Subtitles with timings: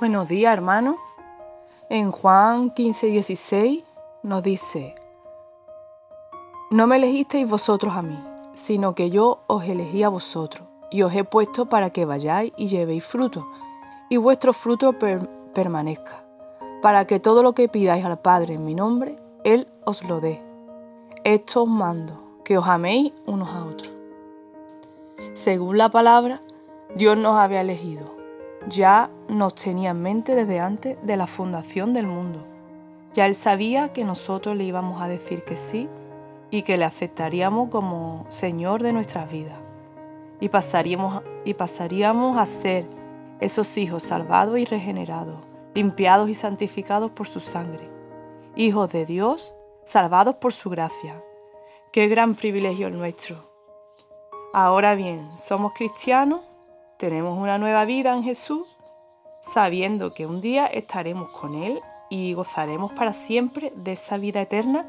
[0.00, 0.94] Buenos días, hermanos.
[1.90, 3.82] En Juan 15, 16
[4.22, 4.94] nos dice,
[6.70, 8.16] no me elegisteis vosotros a mí,
[8.54, 12.68] sino que yo os elegí a vosotros, y os he puesto para que vayáis y
[12.68, 13.48] llevéis fruto,
[14.08, 14.94] y vuestro fruto
[15.52, 16.22] permanezca,
[16.80, 20.40] para que todo lo que pidáis al Padre en mi nombre, Él os lo dé.
[21.24, 23.90] Esto os mando, que os améis unos a otros.
[25.32, 26.40] Según la palabra,
[26.94, 28.16] Dios nos había elegido.
[28.68, 32.44] Ya nos tenía en mente desde antes de la fundación del mundo.
[33.14, 35.88] Ya Él sabía que nosotros le íbamos a decir que sí
[36.50, 39.58] y que le aceptaríamos como Señor de nuestras vidas.
[40.40, 42.86] Y pasaríamos, y pasaríamos a ser
[43.40, 45.40] esos hijos salvados y regenerados,
[45.74, 47.88] limpiados y santificados por su sangre.
[48.56, 49.54] Hijos de Dios,
[49.84, 51.22] salvados por su gracia.
[51.92, 53.48] Qué gran privilegio el nuestro.
[54.52, 56.40] Ahora bien, somos cristianos,
[56.98, 58.66] tenemos una nueva vida en Jesús,
[59.52, 64.86] sabiendo que un día estaremos con Él y gozaremos para siempre de esa vida eterna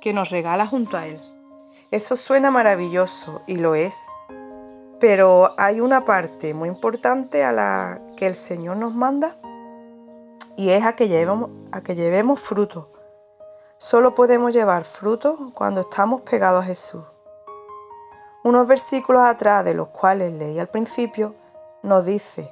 [0.00, 1.20] que nos regala junto a Él.
[1.90, 3.98] Eso suena maravilloso y lo es,
[4.98, 9.36] pero hay una parte muy importante a la que el Señor nos manda
[10.56, 12.90] y es a que llevemos, a que llevemos fruto.
[13.78, 17.02] Solo podemos llevar fruto cuando estamos pegados a Jesús.
[18.44, 21.34] Unos versículos atrás de los cuales leí al principio
[21.82, 22.50] nos dice,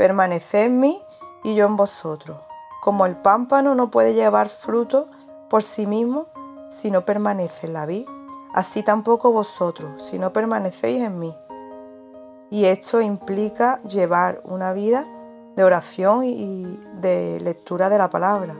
[0.00, 1.02] permaneced en mí
[1.44, 2.38] y yo en vosotros.
[2.80, 5.08] Como el pámpano no puede llevar fruto
[5.50, 6.24] por sí mismo
[6.70, 8.06] si no permanece en la vid,
[8.54, 11.36] así tampoco vosotros si no permanecéis en mí.
[12.48, 15.06] Y esto implica llevar una vida
[15.54, 18.56] de oración y de lectura de la palabra,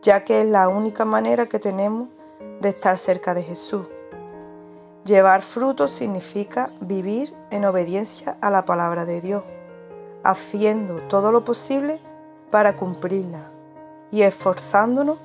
[0.00, 2.06] ya que es la única manera que tenemos
[2.60, 3.88] de estar cerca de Jesús.
[5.04, 9.42] Llevar fruto significa vivir en obediencia a la palabra de Dios,
[10.24, 12.00] haciendo todo lo posible
[12.50, 13.50] para cumplirla
[14.10, 15.18] y esforzándonos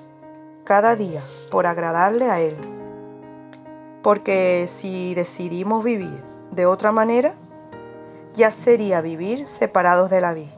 [0.63, 2.58] cada día por agradarle a Él.
[4.02, 7.34] Porque si decidimos vivir de otra manera,
[8.34, 10.53] ya sería vivir separados de la vida,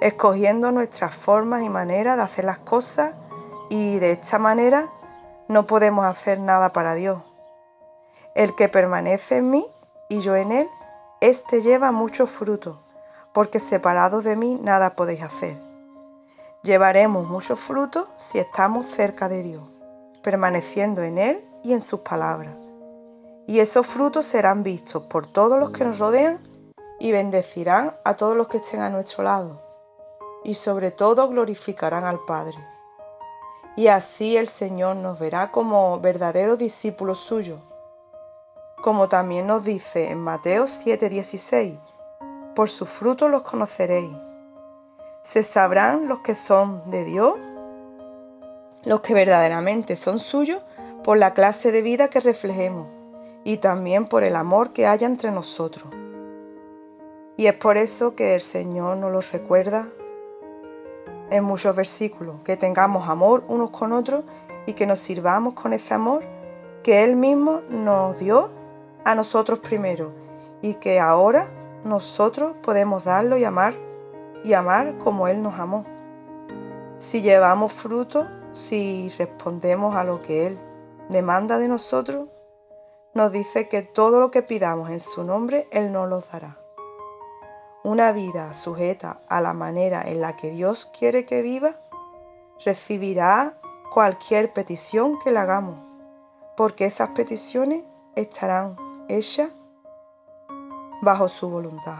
[0.00, 3.14] escogiendo nuestras formas y maneras de hacer las cosas
[3.68, 4.88] y de esta manera
[5.48, 7.22] no podemos hacer nada para Dios
[8.34, 9.66] el que permanece en mí
[10.08, 10.68] y yo en él,
[11.20, 12.80] éste lleva mucho fruto,
[13.32, 15.56] porque separados de mí nada podéis hacer.
[16.62, 19.62] Llevaremos mucho fruto si estamos cerca de Dios,
[20.22, 22.54] permaneciendo en Él y en sus palabras.
[23.46, 26.38] Y esos frutos serán vistos por todos los que nos rodean
[26.98, 29.60] y bendecirán a todos los que estén a nuestro lado.
[30.44, 32.58] Y sobre todo glorificarán al Padre.
[33.76, 37.60] Y así el Señor nos verá como verdaderos discípulos suyos
[38.80, 41.78] como también nos dice en Mateo 7:16,
[42.60, 44.12] por sus frutos los conoceréis.
[45.22, 47.36] Se sabrán los que son de Dios,
[48.84, 50.60] los que verdaderamente son suyos,
[51.02, 52.86] por la clase de vida que reflejemos
[53.44, 55.86] y también por el amor que haya entre nosotros.
[57.38, 59.88] Y es por eso que el Señor nos lo recuerda
[61.30, 64.22] en muchos versículos, que tengamos amor unos con otros
[64.66, 66.24] y que nos sirvamos con ese amor
[66.82, 68.50] que Él mismo nos dio
[69.06, 70.12] a nosotros primero
[70.60, 71.48] y que ahora
[71.84, 73.74] nosotros podemos darlo y amar
[74.44, 75.84] y amar como Él nos amó.
[76.98, 80.58] Si llevamos fruto, si respondemos a lo que Él
[81.08, 82.28] demanda de nosotros,
[83.14, 86.58] nos dice que todo lo que pidamos en su nombre, Él nos lo dará.
[87.82, 91.80] Una vida sujeta a la manera en la que Dios quiere que viva,
[92.64, 93.58] recibirá
[93.90, 95.78] cualquier petición que le hagamos,
[96.56, 98.76] porque esas peticiones estarán
[99.08, 99.50] ella
[101.00, 101.98] bajo su voluntad.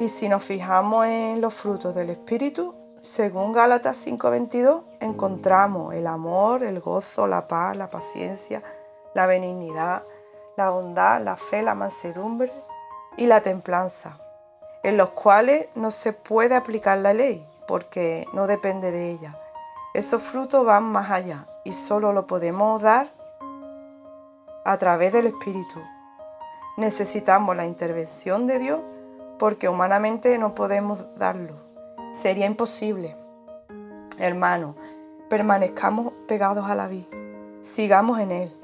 [0.00, 6.62] Y si nos fijamos en los frutos del Espíritu, según Gálatas 5:22, encontramos el amor,
[6.62, 8.62] el gozo, la paz, la paciencia,
[9.14, 10.04] la benignidad,
[10.56, 12.52] la bondad, la fe, la mansedumbre
[13.16, 14.18] y la templanza,
[14.82, 19.38] en los cuales no se puede aplicar la ley porque no depende de ella.
[19.94, 23.10] Esos frutos van más allá y solo lo podemos dar
[24.64, 25.80] a través del Espíritu.
[26.76, 28.80] Necesitamos la intervención de Dios
[29.38, 31.54] porque humanamente no podemos darlo.
[32.12, 33.16] Sería imposible.
[34.18, 34.74] Hermano,
[35.28, 37.08] permanezcamos pegados a la vida.
[37.60, 38.56] Sigamos en Él.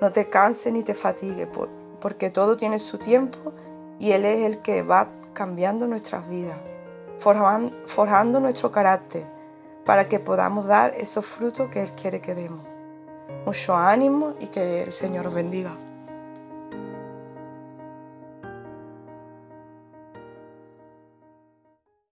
[0.00, 1.48] No te canses ni te fatigues
[2.00, 3.52] porque todo tiene su tiempo
[3.98, 6.58] y Él es el que va cambiando nuestras vidas,
[7.18, 9.26] forjando nuestro carácter
[9.84, 12.76] para que podamos dar esos frutos que Él quiere que demos
[13.44, 15.70] mucho ánimo y que el Señor os bendiga.